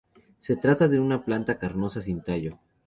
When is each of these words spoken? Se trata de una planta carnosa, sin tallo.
Se 0.39 0.55
trata 0.55 0.87
de 0.87 0.99
una 0.99 1.23
planta 1.23 1.59
carnosa, 1.59 2.01
sin 2.01 2.23
tallo. 2.23 2.57